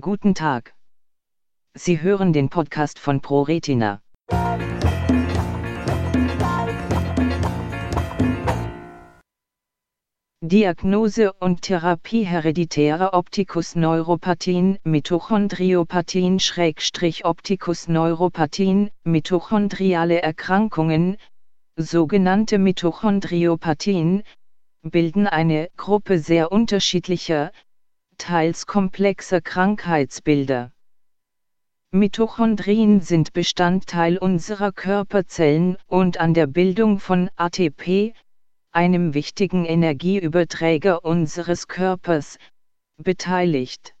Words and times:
Guten 0.00 0.32
Tag. 0.36 0.76
Sie 1.74 2.00
hören 2.00 2.32
den 2.32 2.50
Podcast 2.50 3.00
von 3.00 3.20
ProRetina. 3.20 4.00
Diagnose 10.40 11.32
und 11.32 11.62
Therapie 11.62 12.22
hereditäre 12.22 13.12
Optikus-Neuropathien, 13.12 14.78
Mitochondriopathien 14.84 16.38
Schrägstrich 16.38 17.24
Optikus-Neuropathien, 17.24 18.90
mitochondriale 19.02 20.22
Erkrankungen, 20.22 21.16
sogenannte 21.74 22.58
Mitochondriopathien, 22.58 24.22
bilden 24.82 25.26
eine 25.26 25.70
Gruppe 25.76 26.20
sehr 26.20 26.52
unterschiedlicher, 26.52 27.50
teils 28.18 28.66
komplexer 28.66 29.40
Krankheitsbilder. 29.40 30.72
Mitochondrien 31.90 33.00
sind 33.00 33.32
Bestandteil 33.32 34.18
unserer 34.18 34.72
Körperzellen 34.72 35.78
und 35.86 36.20
an 36.20 36.34
der 36.34 36.46
Bildung 36.46 37.00
von 37.00 37.30
ATP, 37.36 38.12
einem 38.72 39.14
wichtigen 39.14 39.64
Energieüberträger 39.64 41.04
unseres 41.04 41.66
Körpers, 41.66 42.38
beteiligt. 42.98 43.94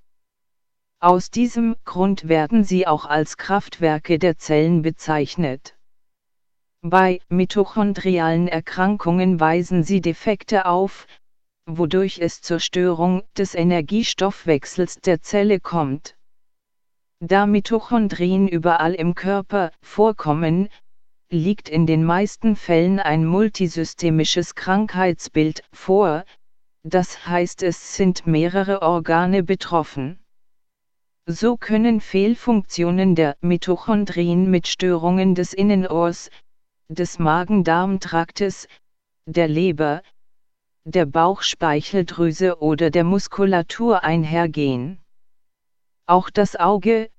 Aus 1.00 1.30
diesem 1.30 1.76
Grund 1.84 2.28
werden 2.28 2.64
sie 2.64 2.86
auch 2.86 3.06
als 3.06 3.36
Kraftwerke 3.36 4.18
der 4.18 4.36
Zellen 4.36 4.82
bezeichnet. 4.82 5.78
Bei 6.82 7.20
mitochondrialen 7.28 8.48
Erkrankungen 8.48 9.40
weisen 9.40 9.82
sie 9.82 10.00
Defekte 10.00 10.66
auf, 10.66 11.06
wodurch 11.68 12.18
es 12.18 12.40
zur 12.40 12.60
Störung 12.60 13.22
des 13.36 13.54
Energiestoffwechsels 13.54 15.00
der 15.00 15.20
Zelle 15.20 15.60
kommt. 15.60 16.16
Da 17.20 17.46
Mitochondrien 17.46 18.48
überall 18.48 18.94
im 18.94 19.14
Körper 19.14 19.70
vorkommen, 19.82 20.68
liegt 21.30 21.68
in 21.68 21.86
den 21.86 22.04
meisten 22.04 22.56
Fällen 22.56 23.00
ein 23.00 23.26
multisystemisches 23.26 24.54
Krankheitsbild 24.54 25.62
vor, 25.72 26.24
das 26.84 27.26
heißt 27.26 27.62
es 27.64 27.96
sind 27.96 28.26
mehrere 28.26 28.80
Organe 28.80 29.42
betroffen. 29.42 30.18
So 31.26 31.58
können 31.58 32.00
Fehlfunktionen 32.00 33.14
der 33.14 33.36
Mitochondrien 33.42 34.50
mit 34.50 34.66
Störungen 34.66 35.34
des 35.34 35.52
Innenohrs, 35.52 36.30
des 36.88 37.18
Magen-Darm-Traktes, 37.18 38.66
der 39.26 39.48
Leber, 39.48 40.02
der 40.84 41.06
Bauchspeicheldrüse 41.06 42.60
oder 42.60 42.90
der 42.90 43.04
Muskulatur 43.04 44.04
einhergehen. 44.04 44.98
Auch 46.06 46.30
das 46.30 46.56
Auge, 46.56 47.10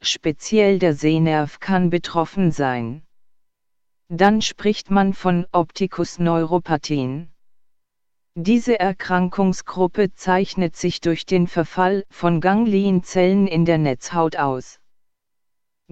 speziell 0.00 0.78
der 0.78 0.94
Sehnerv 0.94 1.60
kann 1.60 1.90
betroffen 1.90 2.52
sein. 2.52 3.02
Dann 4.08 4.42
spricht 4.42 4.90
man 4.90 5.14
von 5.14 5.46
Optikus-Neuropathien. 5.52 7.32
Diese 8.34 8.78
Erkrankungsgruppe 8.78 10.14
zeichnet 10.14 10.76
sich 10.76 11.00
durch 11.00 11.26
den 11.26 11.46
Verfall 11.46 12.04
von 12.08 12.40
Ganglienzellen 12.40 13.46
in 13.46 13.64
der 13.64 13.78
Netzhaut 13.78 14.36
aus. 14.36 14.80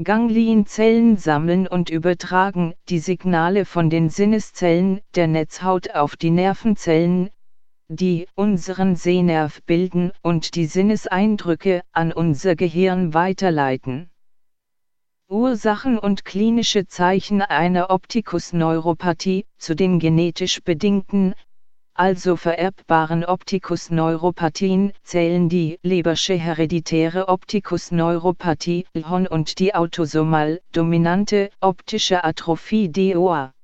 Ganglienzellen 0.02 1.16
sammeln 1.16 1.66
und 1.66 1.88
übertragen 1.88 2.74
die 2.90 2.98
Signale 2.98 3.64
von 3.64 3.88
den 3.88 4.10
Sinneszellen 4.10 5.00
der 5.14 5.26
Netzhaut 5.26 5.94
auf 5.94 6.16
die 6.16 6.28
Nervenzellen, 6.28 7.30
die 7.88 8.28
unseren 8.34 8.96
Sehnerv 8.96 9.62
bilden 9.62 10.12
und 10.20 10.54
die 10.54 10.66
Sinneseindrücke 10.66 11.80
an 11.92 12.12
unser 12.12 12.56
Gehirn 12.56 13.14
weiterleiten. 13.14 14.10
Ursachen 15.28 15.98
und 15.98 16.26
klinische 16.26 16.86
Zeichen 16.86 17.40
einer 17.40 17.88
Optikus-Neuropathie 17.88 19.46
zu 19.56 19.74
den 19.74 19.98
genetisch 19.98 20.62
bedingten, 20.62 21.34
also 21.98 22.36
vererbbaren 22.36 23.24
Optikus-Neuropathien 23.24 24.92
zählen 25.02 25.48
die 25.48 25.78
Lebersche 25.82 26.34
hereditäre 26.34 27.28
Optikus-Neuropathie 27.28 28.86
LHON 28.94 29.26
und 29.26 29.58
die 29.58 29.74
autosomal 29.74 30.60
dominante 30.72 31.50
optische 31.60 32.22
Atrophie 32.22 32.90
DOA. 32.90 33.54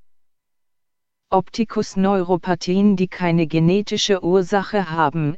Optikus-Neuropathien, 1.30 2.96
die 2.96 3.08
keine 3.08 3.46
genetische 3.46 4.24
Ursache 4.24 4.90
haben, 4.90 5.36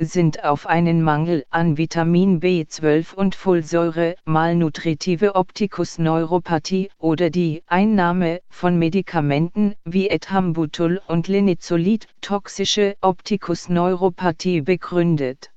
sind 0.00 0.42
auf 0.42 0.66
einen 0.66 1.02
Mangel 1.02 1.44
an 1.50 1.76
Vitamin 1.78 2.40
B12 2.40 3.14
und 3.14 3.36
Folsäure, 3.36 4.16
malnutritive 4.24 5.36
Optikus-Neuropathie 5.36 6.90
oder 6.98 7.30
die 7.30 7.62
Einnahme 7.66 8.40
von 8.48 8.76
Medikamenten 8.76 9.76
wie 9.84 10.08
Ethambutol 10.08 11.00
und 11.06 11.28
Linezolid, 11.28 12.08
toxische 12.20 12.96
Optikus-Neuropathie 13.02 14.62
begründet. 14.62 15.52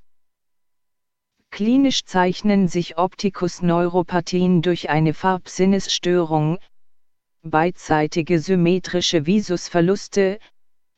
Klinisch 1.50 2.04
zeichnen 2.04 2.68
sich 2.68 2.96
Optikus-Neuropathien 2.96 4.62
durch 4.62 4.88
eine 4.88 5.14
Farbsinnesstörung, 5.14 6.58
beidseitige 7.42 8.38
symmetrische 8.38 9.26
Visusverluste, 9.26 10.38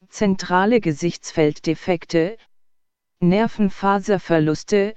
zentrale 0.09 0.81
Gesichtsfelddefekte, 0.81 2.37
Nervenfaserverluste, 3.21 4.95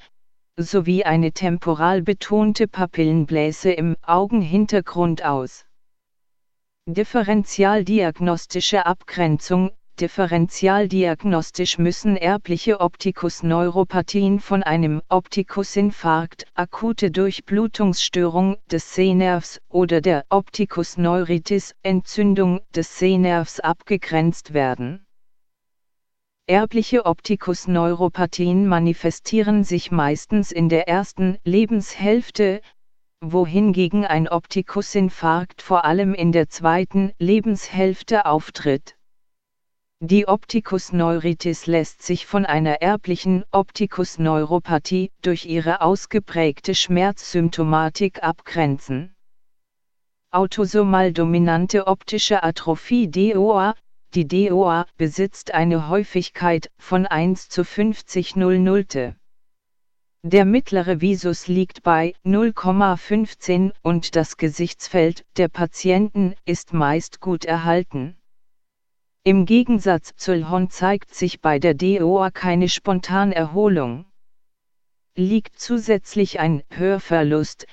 sowie 0.58 1.04
eine 1.04 1.34
temporal 1.34 2.02
betonte 2.02 2.68
Papillenbläse 2.68 3.72
im 3.72 3.98
Augenhintergrund 4.02 5.24
aus. 5.24 5.66
Differentialdiagnostische 6.86 8.86
Abgrenzung 8.86 9.72
Differentialdiagnostisch 10.00 11.78
müssen 11.78 12.18
erbliche 12.18 12.80
Optikus-Neuropathien 12.80 14.40
von 14.40 14.64
einem 14.64 15.04
Optikusinfarkt, 15.08 16.48
akute 16.56 17.12
Durchblutungsstörung 17.12 18.58
des 18.72 18.96
Sehnervs 18.96 19.62
oder 19.70 20.02
der 20.02 20.26
Optikus-Neuritis, 20.30 21.76
Entzündung 21.84 22.62
des 22.74 22.98
Sehnervs 22.98 23.60
abgegrenzt 23.60 24.56
werden. 24.56 25.03
Erbliche 26.46 27.06
Optikus-Neuropathien 27.06 28.68
manifestieren 28.68 29.64
sich 29.64 29.92
meistens 29.92 30.52
in 30.52 30.68
der 30.68 30.90
ersten 30.90 31.38
Lebenshälfte, 31.46 32.60
wohingegen 33.22 34.04
ein 34.04 34.28
Optikusinfarkt 34.28 35.62
vor 35.62 35.86
allem 35.86 36.14
in 36.14 36.34
der 36.34 36.50
zweiten 36.50 37.14
Lebenshälfte 37.18 38.26
auftritt. 38.26 38.98
Die 40.02 40.28
Optikus-Neuritis 40.28 41.66
lässt 41.66 42.02
sich 42.02 42.26
von 42.26 42.46
einer 42.46 42.82
erblichen 42.82 43.46
Optikus-Neuropathie 43.52 45.14
durch 45.22 45.46
ihre 45.46 45.80
ausgeprägte 45.80 46.76
Schmerzsymptomatik 46.76 48.22
abgrenzen. 48.22 49.16
Autosomal 50.30 51.14
dominante 51.14 51.88
optische 51.88 52.44
Atrophie 52.44 53.08
DOA 53.10 53.76
die 54.16 54.28
DOA 54.28 54.86
besitzt 54.98 55.54
eine 55.54 55.88
Häufigkeit 55.90 56.70
von 56.78 57.08
1 57.08 57.50
zu 57.50 57.64
50 57.64 58.36
00. 58.36 59.16
Der 60.22 60.46
mittlere 60.46 61.02
Visus 61.02 61.48
liegt 61.48 61.82
bei 61.84 62.14
0,15 62.24 63.74
und 63.82 64.16
das 64.16 64.38
Gesichtsfeld 64.38 65.26
der 65.38 65.48
Patienten 65.48 66.36
ist 66.46 66.74
meist 66.74 67.20
gut 67.20 67.44
erhalten. 67.44 68.16
Im 69.24 69.46
Gegensatz 69.46 70.14
zur 70.16 70.36
LHON 70.36 70.70
zeigt 70.70 71.16
sich 71.16 71.42
bei 71.42 71.58
der 71.58 71.74
DOA 71.74 72.30
keine 72.30 72.70
Spontanerholung. 72.70 74.06
Liegt 75.16 75.60
zusätzlich 75.60 76.40
ein 76.40 76.62
Hörverlust, 76.70 77.66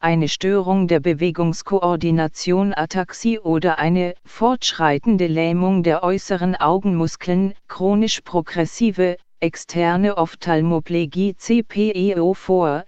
eine 0.00 0.28
Störung 0.28 0.86
der 0.86 1.00
Bewegungskoordination 1.00 2.72
Ataxie 2.72 3.40
oder 3.40 3.78
eine 3.78 4.14
fortschreitende 4.24 5.26
Lähmung 5.26 5.82
der 5.82 6.04
äußeren 6.04 6.54
Augenmuskeln, 6.54 7.54
chronisch 7.66 8.20
progressive, 8.20 9.16
externe 9.40 10.16
Ophthalmoplegie 10.16 11.34
CPEO 11.36 12.34
vor, 12.34 12.84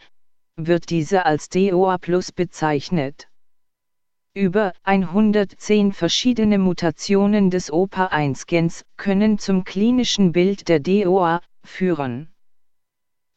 wird 0.56 0.90
diese 0.90 1.26
als 1.26 1.48
DOA 1.48 1.98
Plus 1.98 2.30
bezeichnet. 2.30 3.28
Über 4.34 4.72
110 4.84 5.92
verschiedene 5.92 6.58
Mutationen 6.58 7.50
des 7.50 7.72
OPA1-Gens 7.72 8.84
können 8.96 9.40
zum 9.40 9.64
klinischen 9.64 10.30
Bild 10.30 10.68
der 10.68 10.78
DOA 10.78 11.40
führen. 11.64 12.29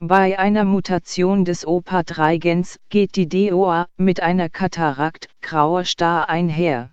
Bei 0.06 0.38
einer 0.38 0.66
Mutation 0.66 1.46
des 1.46 1.66
OPA3-Gens 1.66 2.78
geht 2.90 3.16
die 3.16 3.30
DOA 3.30 3.88
mit 3.96 4.20
einer 4.20 4.50
Katarakt, 4.50 5.30
grauer 5.40 5.86
Star 5.86 6.28
einher. 6.28 6.92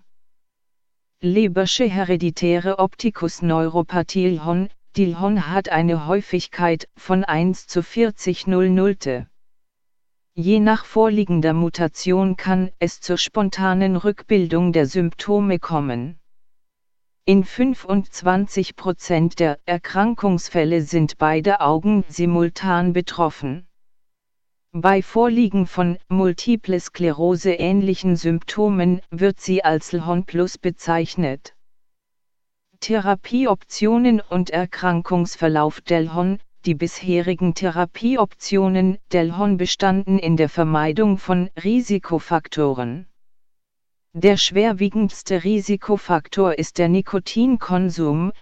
Lebersche 1.19 1.83
hereditäre 1.89 2.79
Optikus-Neuropathie 2.79 4.29
LHON, 4.29 4.69
die 4.95 5.07
LHON 5.07 5.49
hat 5.49 5.67
eine 5.67 6.07
Häufigkeit 6.07 6.87
von 6.95 7.25
1 7.25 7.67
zu 7.67 7.83
40 7.83 8.47
00. 8.47 9.27
Je 10.33 10.59
nach 10.61 10.85
vorliegender 10.85 11.51
Mutation 11.51 12.37
kann 12.37 12.71
es 12.79 13.01
zur 13.01 13.17
spontanen 13.17 13.97
Rückbildung 13.97 14.71
der 14.71 14.85
Symptome 14.85 15.59
kommen. 15.59 16.20
In 17.25 17.43
25% 17.43 19.35
der 19.37 19.59
Erkrankungsfälle 19.67 20.81
sind 20.81 21.19
beide 21.19 21.61
Augen 21.61 22.03
simultan 22.07 22.93
betroffen. 22.93 23.67
Bei 24.71 25.03
Vorliegen 25.03 25.67
von 25.67 25.99
Multiple 26.09 26.79
Sklerose 26.79 27.51
ähnlichen 27.51 28.15
Symptomen 28.15 29.01
wird 29.11 29.39
sie 29.39 29.63
als 29.63 29.91
LHON 29.91 30.25
Plus 30.25 30.57
bezeichnet. 30.57 31.53
Therapieoptionen 32.79 34.19
und 34.21 34.49
Erkrankungsverlauf 34.49 35.81
Delhon 35.81 36.39
Die 36.65 36.73
bisherigen 36.73 37.53
Therapieoptionen 37.53 38.97
Delhon 39.13 39.57
bestanden 39.57 40.17
in 40.17 40.37
der 40.37 40.49
Vermeidung 40.49 41.19
von 41.19 41.51
Risikofaktoren. 41.63 43.05
Der 44.13 44.35
schwerwiegendste 44.35 45.45
Risikofaktor 45.45 46.59
ist 46.59 46.77
der 46.79 46.89
Nikotinkonsum, 46.89 48.33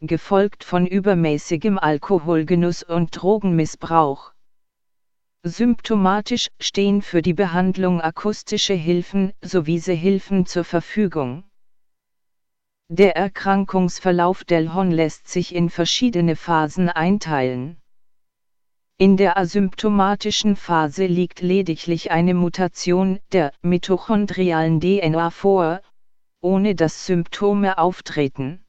gefolgt 0.00 0.64
von 0.64 0.86
übermäßigem 0.86 1.78
Alkoholgenuss 1.78 2.82
und 2.82 3.10
Drogenmissbrauch. 3.10 4.32
Symptomatisch 5.42 6.48
stehen 6.58 7.02
für 7.02 7.20
die 7.20 7.34
Behandlung 7.34 8.00
akustische 8.00 8.72
Hilfen 8.72 9.34
sowie 9.42 9.80
Sehhilfen 9.80 10.46
zur 10.46 10.64
Verfügung. 10.64 11.44
Der 12.88 13.16
Erkrankungsverlauf 13.16 14.44
Delhon 14.44 14.90
lässt 14.90 15.28
sich 15.28 15.54
in 15.54 15.68
verschiedene 15.68 16.36
Phasen 16.36 16.88
einteilen. 16.88 17.76
In 18.98 19.18
der 19.18 19.36
asymptomatischen 19.36 20.56
Phase 20.56 21.04
liegt 21.04 21.42
lediglich 21.42 22.12
eine 22.12 22.32
Mutation 22.32 23.20
der 23.30 23.52
mitochondrialen 23.60 24.80
DNA 24.80 25.28
vor, 25.28 25.82
ohne 26.40 26.74
dass 26.74 27.04
Symptome 27.04 27.76
auftreten. 27.76 28.64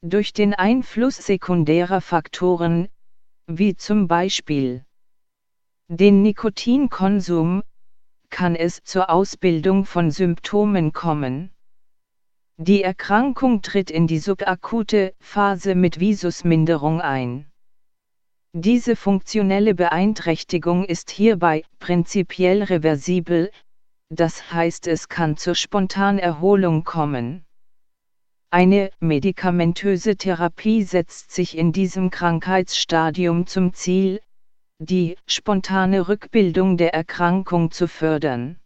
Durch 0.00 0.32
den 0.32 0.54
Einfluss 0.54 1.16
sekundärer 1.16 2.00
Faktoren, 2.00 2.86
wie 3.48 3.74
zum 3.74 4.06
Beispiel 4.06 4.84
den 5.88 6.22
Nikotinkonsum, 6.22 7.64
kann 8.30 8.54
es 8.54 8.84
zur 8.84 9.10
Ausbildung 9.10 9.86
von 9.86 10.12
Symptomen 10.12 10.92
kommen. 10.92 11.50
Die 12.58 12.84
Erkrankung 12.84 13.60
tritt 13.60 13.90
in 13.90 14.06
die 14.06 14.20
subakute 14.20 15.16
Phase 15.18 15.74
mit 15.74 15.98
Visusminderung 15.98 17.00
ein. 17.00 17.50
Diese 18.56 18.94
funktionelle 18.94 19.74
Beeinträchtigung 19.74 20.84
ist 20.84 21.10
hierbei 21.10 21.64
prinzipiell 21.80 22.62
reversibel, 22.62 23.50
das 24.10 24.52
heißt 24.52 24.86
es 24.86 25.08
kann 25.08 25.36
zur 25.36 25.56
Spontanerholung 25.56 26.84
kommen. 26.84 27.44
Eine 28.50 28.92
medikamentöse 29.00 30.14
Therapie 30.14 30.84
setzt 30.84 31.32
sich 31.32 31.58
in 31.58 31.72
diesem 31.72 32.10
Krankheitsstadium 32.10 33.48
zum 33.48 33.74
Ziel, 33.74 34.20
die 34.78 35.16
spontane 35.26 36.06
Rückbildung 36.06 36.76
der 36.76 36.94
Erkrankung 36.94 37.72
zu 37.72 37.88
fördern. 37.88 38.60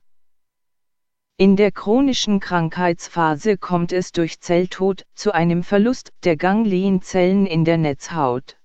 In 1.39 1.57
der 1.57 1.73
chronischen 1.73 2.41
Krankheitsphase 2.41 3.57
kommt 3.57 3.95
es 3.95 4.13
durch 4.13 4.39
Zelltod 4.41 5.07
zu 5.15 5.33
einem 5.33 5.63
Verlust 5.63 6.13
der 6.25 6.37
Ganglienzellen 6.37 7.47
in 7.47 7.65
der 7.65 7.79
Netzhaut. 7.79 8.58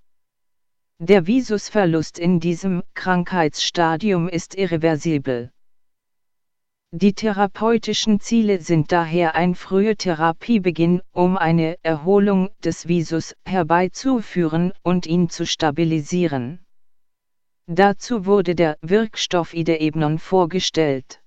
Der 1.00 1.26
Visusverlust 1.28 2.20
in 2.20 2.40
diesem 2.40 2.84
Krankheitsstadium 2.94 4.30
ist 4.30 4.56
irreversibel. 4.56 5.52
Die 6.92 7.14
therapeutischen 7.14 8.20
Ziele 8.20 8.62
sind 8.62 8.92
daher 8.92 9.34
ein 9.34 9.56
früher 9.56 9.98
Therapiebeginn, 9.98 11.02
um 11.12 11.38
eine 11.38 11.78
Erholung 11.82 12.52
des 12.64 12.88
Visus 12.88 13.34
herbeizuführen 13.46 14.74
und 14.84 15.08
ihn 15.08 15.30
zu 15.30 15.48
stabilisieren. 15.48 16.64
Dazu 17.66 18.28
wurde 18.28 18.54
der 18.54 18.78
Wirkstoff 18.82 19.56
Ideebnon 19.56 20.20
vorgestellt. 20.20 21.24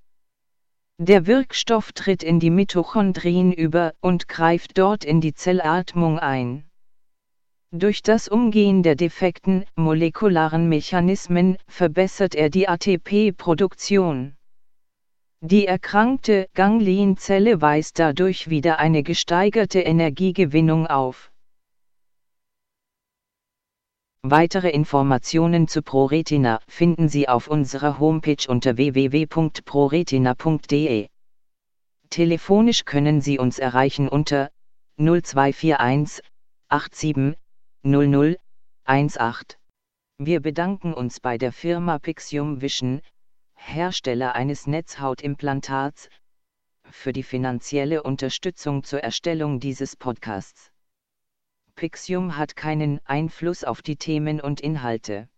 Der 0.98 1.26
Wirkstoff 1.26 1.92
tritt 1.92 2.22
in 2.22 2.38
die 2.38 2.50
Mitochondrien 2.50 3.52
über 3.52 3.92
und 4.00 4.28
greift 4.28 4.78
dort 4.78 5.04
in 5.04 5.20
die 5.20 5.34
Zellatmung 5.34 6.20
ein. 6.20 6.65
Durch 7.72 8.02
das 8.02 8.28
Umgehen 8.28 8.84
der 8.84 8.94
defekten 8.94 9.64
molekularen 9.74 10.68
Mechanismen 10.68 11.58
verbessert 11.66 12.36
er 12.36 12.48
die 12.48 12.68
ATP-Produktion. 12.68 14.36
Die 15.40 15.66
erkrankte 15.66 16.48
Ganglienzelle 16.54 17.60
weist 17.60 17.98
dadurch 17.98 18.48
wieder 18.48 18.78
eine 18.78 19.02
gesteigerte 19.02 19.80
Energiegewinnung 19.80 20.86
auf. 20.86 21.32
Weitere 24.22 24.70
Informationen 24.70 25.68
zu 25.68 25.82
ProRetina 25.82 26.60
finden 26.68 27.08
Sie 27.08 27.28
auf 27.28 27.48
unserer 27.48 27.98
Homepage 27.98 28.48
unter 28.48 28.76
www.proretina.de. 28.76 31.08
Telefonisch 32.10 32.84
können 32.84 33.20
Sie 33.20 33.38
uns 33.38 33.58
erreichen 33.58 34.08
unter 34.08 34.50
0241 34.98 36.22
87 36.70 37.36
00 37.86 38.36
18. 38.84 39.20
Wir 40.18 40.40
bedanken 40.40 40.92
uns 40.92 41.20
bei 41.20 41.38
der 41.38 41.52
Firma 41.52 42.00
Pixium 42.00 42.60
Vision, 42.60 43.00
Hersteller 43.54 44.34
eines 44.34 44.66
Netzhautimplantats, 44.66 46.08
für 46.90 47.12
die 47.12 47.22
finanzielle 47.22 48.02
Unterstützung 48.02 48.82
zur 48.82 49.04
Erstellung 49.04 49.60
dieses 49.60 49.94
Podcasts. 49.94 50.72
Pixium 51.76 52.36
hat 52.36 52.56
keinen 52.56 52.98
Einfluss 53.04 53.62
auf 53.62 53.82
die 53.82 53.96
Themen 53.96 54.40
und 54.40 54.60
Inhalte. 54.60 55.28